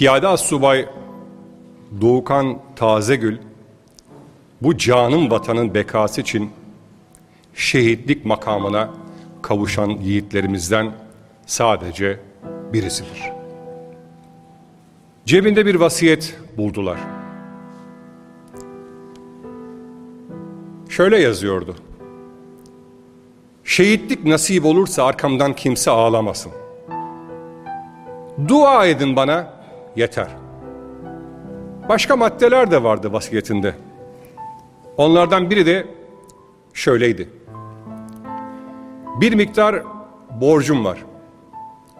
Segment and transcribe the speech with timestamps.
[0.00, 0.88] Piyade Assubay
[2.00, 3.38] Doğukan Tazegül
[4.62, 6.50] bu canın vatanın bekası için
[7.54, 8.90] şehitlik makamına
[9.42, 10.92] kavuşan yiğitlerimizden
[11.46, 12.20] sadece
[12.72, 13.32] birisidir.
[15.26, 16.98] Cebinde bir vasiyet buldular.
[20.88, 21.76] Şöyle yazıyordu.
[23.64, 26.52] Şehitlik nasip olursa arkamdan kimse ağlamasın.
[28.48, 29.59] Dua edin bana
[29.96, 30.28] yeter.
[31.88, 33.74] Başka maddeler de vardı vasiyetinde.
[34.96, 35.86] Onlardan biri de
[36.74, 37.28] şöyleydi.
[39.20, 39.82] Bir miktar
[40.40, 41.04] borcum var.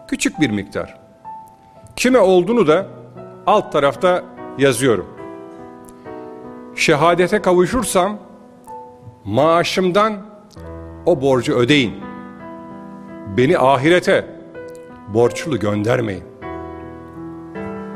[0.07, 0.99] Küçük bir miktar.
[1.95, 2.87] Kime olduğunu da
[3.47, 4.23] alt tarafta
[4.57, 5.07] yazıyorum.
[6.75, 8.17] Şehadete kavuşursam
[9.25, 10.13] maaşımdan
[11.05, 11.93] o borcu ödeyin.
[13.37, 14.25] Beni ahirete
[15.13, 16.30] borçlu göndermeyin.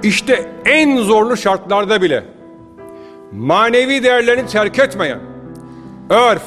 [0.03, 2.23] İşte en zorlu şartlarda bile
[3.31, 5.19] manevi değerlerini terk etmeyen,
[6.09, 6.43] örf,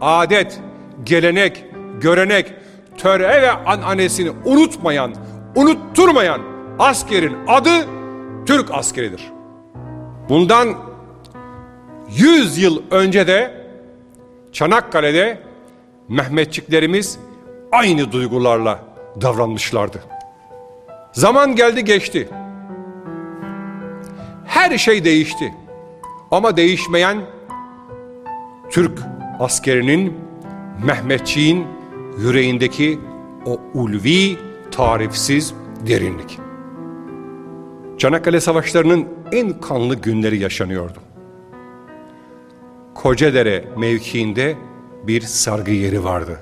[0.00, 0.60] adet,
[1.04, 1.64] gelenek,
[2.00, 2.54] görenek,
[2.98, 5.14] töre ve ananesini unutmayan,
[5.56, 6.40] unutturmayan
[6.78, 7.70] askerin adı
[8.46, 9.32] Türk askeridir.
[10.28, 10.68] Bundan
[12.10, 13.66] 100 yıl önce de
[14.52, 15.38] Çanakkale'de
[16.08, 17.18] Mehmetçiklerimiz
[17.72, 18.78] aynı duygularla
[19.20, 20.02] davranmışlardı.
[21.12, 22.28] Zaman geldi geçti.
[24.68, 25.54] Her şey değişti.
[26.30, 27.18] Ama değişmeyen
[28.70, 28.98] Türk
[29.40, 30.14] askerinin,
[30.84, 31.66] Mehmetçiğin
[32.18, 32.98] yüreğindeki
[33.46, 34.36] o ulvi,
[34.70, 35.54] tarifsiz
[35.86, 36.38] derinlik.
[37.98, 40.98] Çanakkale Savaşları'nın en kanlı günleri yaşanıyordu.
[42.94, 44.56] Kocadere mevkiinde
[45.06, 46.40] bir sargı yeri vardı.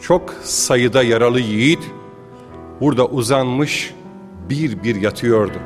[0.00, 1.90] Çok sayıda yaralı yiğit
[2.80, 3.94] burada uzanmış
[4.48, 5.58] bir bir yatıyordu.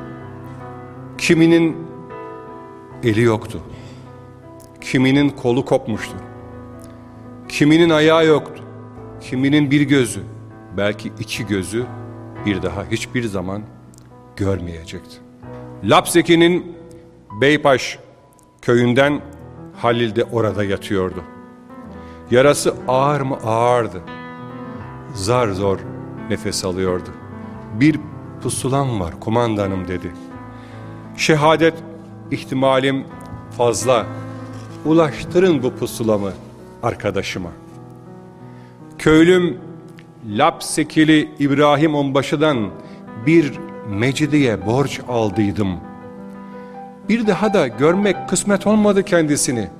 [1.24, 1.76] Kiminin
[3.02, 3.60] eli yoktu.
[4.80, 6.16] Kiminin kolu kopmuştu.
[7.48, 8.62] Kiminin ayağı yoktu.
[9.20, 10.20] Kiminin bir gözü,
[10.76, 11.86] belki iki gözü
[12.46, 13.62] bir daha hiçbir zaman
[14.36, 15.16] görmeyecekti.
[15.84, 16.76] Lapseki'nin
[17.40, 17.98] Beypaş
[18.62, 19.20] köyünden
[19.76, 21.24] Halil de orada yatıyordu.
[22.30, 24.02] Yarası ağır mı ağırdı.
[25.14, 25.78] Zar zor
[26.30, 27.10] nefes alıyordu.
[27.80, 28.00] Bir
[28.42, 30.12] pusulam var kumandanım dedi.
[31.16, 31.74] Şehadet
[32.30, 33.04] ihtimalim
[33.56, 34.06] fazla.
[34.84, 36.32] Ulaştırın bu pusulamı
[36.82, 37.50] arkadaşıma.
[38.98, 39.58] Köylüm
[40.28, 42.70] Lapsekili İbrahim Onbaşı'dan
[43.26, 43.52] bir
[43.88, 45.76] Mecidiye borç aldıydım.
[47.08, 49.70] Bir daha da görmek kısmet olmadı kendisini.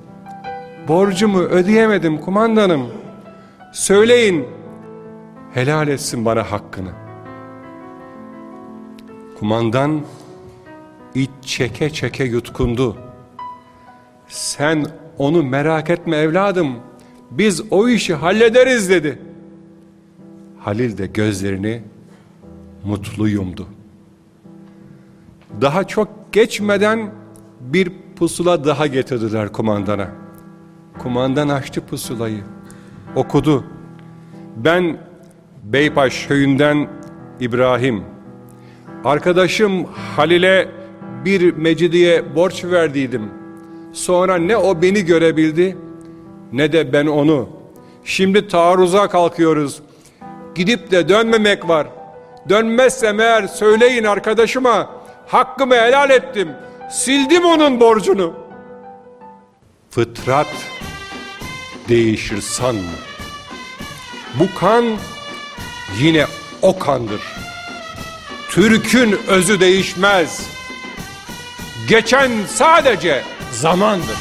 [0.87, 2.87] Borcumu ödeyemedim kumandanım.
[3.73, 4.45] Söyleyin,
[5.53, 6.89] helal etsin bana hakkını.
[9.39, 10.01] Kumandan
[11.15, 12.97] iç çeke çeke yutkundu.
[14.27, 14.85] Sen
[15.17, 16.75] onu merak etme evladım,
[17.31, 19.19] biz o işi hallederiz dedi.
[20.59, 21.81] Halil de gözlerini
[22.85, 23.67] mutlu yumdu.
[25.61, 27.11] Daha çok geçmeden
[27.61, 30.07] bir pusula daha getirdiler kumandana.
[30.99, 32.43] Kumandan açtı pusulayı.
[33.15, 33.63] Okudu.
[34.57, 34.97] Ben
[35.63, 36.87] Beypaş köyünden
[37.39, 38.03] İbrahim.
[39.03, 40.84] Arkadaşım Halil'e
[41.25, 43.29] bir mecidiye borç verdiydim.
[43.93, 45.77] Sonra ne o beni görebildi
[46.53, 47.49] ne de ben onu.
[48.03, 49.81] Şimdi taarruza kalkıyoruz.
[50.55, 51.87] Gidip de dönmemek var.
[52.49, 54.89] Dönmezsem eğer söyleyin arkadaşıma
[55.27, 56.49] hakkımı helal ettim.
[56.91, 58.33] Sildim onun borcunu.
[59.89, 60.47] Fıtrat
[61.89, 62.91] değişir sanma.
[64.39, 64.85] Bu kan
[65.99, 66.25] yine
[66.61, 67.21] o kandır.
[68.49, 70.54] Türk'ün özü değişmez.
[71.87, 74.17] Geçen sadece zamandır.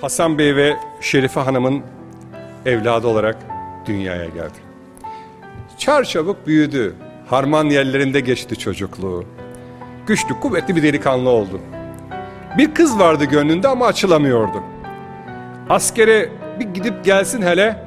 [0.00, 1.82] Hasan Bey ve Şerife Hanım'ın
[2.66, 3.36] evladı olarak
[3.86, 4.58] dünyaya geldi.
[5.78, 6.94] Çarçabuk büyüdü.
[7.26, 9.24] Harman yerlerinde geçti çocukluğu.
[10.06, 11.60] Güçlü, kuvvetli bir delikanlı oldu.
[12.58, 14.62] Bir kız vardı gönlünde ama açılamıyordu.
[15.68, 16.28] Askere
[16.60, 17.84] bir gidip gelsin hele.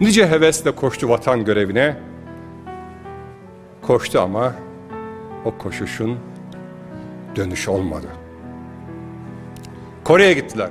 [0.00, 1.96] Nice hevesle koştu vatan görevine.
[3.86, 4.54] Koştu ama
[5.44, 6.18] o koşuşun
[7.36, 8.06] dönüş olmadı.
[10.04, 10.70] Kore'ye gittiler.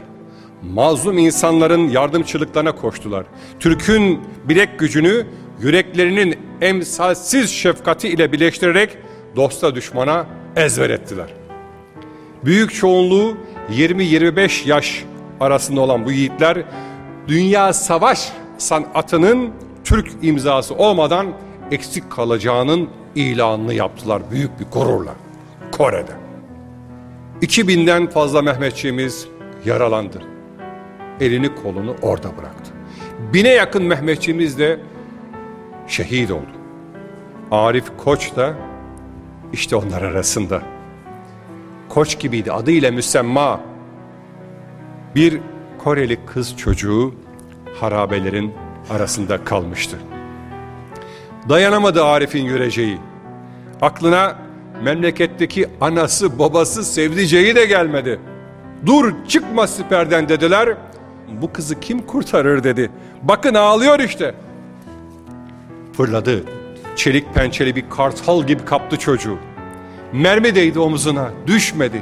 [0.74, 3.25] Mazlum insanların yardımçılıklarına koştular.
[3.60, 5.25] Türk'ün bilek gücünü
[5.62, 8.98] yüreklerinin emsalsiz şefkati ile birleştirerek
[9.36, 10.25] dosta düşmana
[10.56, 11.33] ezber ettiler.
[12.45, 13.38] Büyük çoğunluğu
[13.71, 15.06] 20-25 yaş
[15.39, 16.63] arasında olan bu yiğitler
[17.27, 19.51] dünya savaş sanatının
[19.83, 21.27] Türk imzası olmadan
[21.71, 25.15] eksik kalacağının ilanını yaptılar büyük bir gururla
[25.71, 26.12] Kore'de.
[27.42, 29.27] 2000'den fazla Mehmetçiğimiz
[29.65, 30.21] yaralandı.
[31.19, 32.71] Elini kolunu orada bıraktı.
[33.33, 34.80] Bine yakın Mehmetçiğimiz de
[35.88, 36.51] şehit oldu.
[37.51, 38.54] Arif Koç da
[39.54, 40.62] işte onlar arasında.
[41.89, 43.59] Koç gibiydi adıyla müsemma.
[45.16, 45.39] Bir
[45.83, 47.13] Koreli kız çocuğu
[47.80, 48.54] harabelerin
[48.89, 49.98] arasında kalmıştı.
[51.50, 52.98] Dayanamadı Arif'in yüreceği.
[53.81, 54.36] Aklına
[54.84, 58.19] memleketteki anası babası sevdiceği de gelmedi.
[58.86, 60.78] Dur çıkma siperden dediler.
[61.42, 62.90] Bu kızı kim kurtarır dedi.
[63.22, 64.36] Bakın ağlıyor işte.
[65.94, 66.44] Fırladı.
[66.95, 69.38] Çelik pençeli bir kartal gibi kaptı çocuğu.
[70.13, 72.01] Mermi değdi omzuna, düşmedi.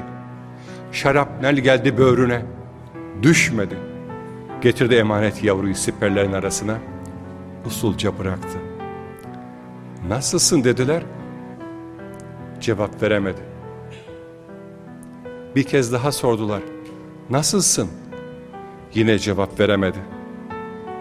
[0.91, 2.41] Şarapnel geldi böğrüne,
[3.21, 3.75] düşmedi.
[4.61, 6.77] Getirdi emanet yavruyu siperlerin arasına,
[7.65, 8.70] usulca bıraktı.
[10.07, 11.03] Nasılsın dediler,
[12.59, 13.41] cevap veremedi.
[15.55, 16.61] Bir kez daha sordular,
[17.29, 17.89] nasılsın?
[18.93, 19.97] Yine cevap veremedi.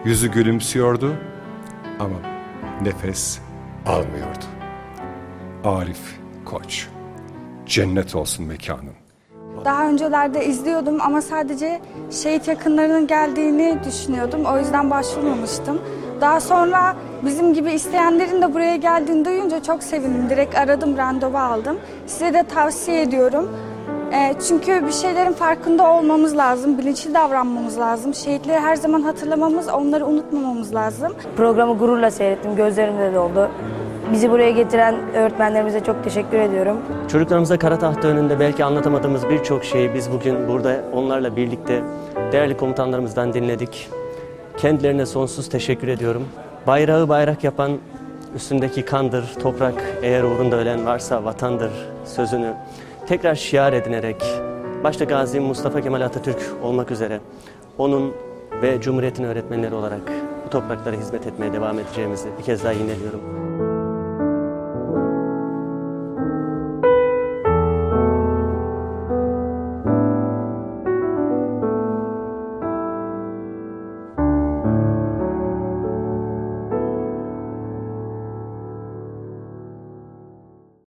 [0.05, 1.13] Yüzü gülümsüyordu
[1.99, 2.15] ama
[2.81, 3.39] nefes
[3.85, 4.45] almıyordu.
[5.63, 6.87] Arif Koç,
[7.65, 8.93] cennet olsun mekanın.
[9.65, 11.81] Daha öncelerde izliyordum ama sadece
[12.11, 14.45] şehit yakınlarının geldiğini düşünüyordum.
[14.45, 15.81] O yüzden başvurmamıştım.
[16.21, 16.95] Daha sonra
[17.25, 20.29] bizim gibi isteyenlerin de buraya geldiğini duyunca çok sevindim.
[20.29, 21.77] Direkt aradım, randevu aldım.
[22.07, 23.49] Size de tavsiye ediyorum.
[24.13, 28.13] Ee, çünkü bir şeylerin farkında olmamız lazım, bilinçli davranmamız lazım.
[28.13, 31.13] Şehitleri her zaman hatırlamamız, onları unutmamamız lazım.
[31.37, 33.49] Programı gururla seyrettim, gözlerim de doldu.
[34.11, 36.77] Bizi buraya getiren öğretmenlerimize çok teşekkür ediyorum.
[37.11, 41.83] Çocuklarımıza kara tahta önünde belki anlatamadığımız birçok şeyi biz bugün burada onlarla birlikte
[42.31, 43.89] değerli komutanlarımızdan dinledik.
[44.57, 46.27] Kendilerine sonsuz teşekkür ediyorum.
[46.67, 47.77] Bayrağı bayrak yapan
[48.35, 51.71] üstündeki kandır, toprak eğer uğrunda ölen varsa vatandır
[52.05, 52.53] sözünü
[53.07, 54.23] tekrar şiar edinerek
[54.83, 57.19] başta Gazi Mustafa Kemal Atatürk olmak üzere
[57.77, 58.13] onun
[58.61, 60.01] ve Cumhuriyet'in öğretmenleri olarak
[60.45, 63.21] bu topraklara hizmet etmeye devam edeceğimizi bir kez daha yineliyorum.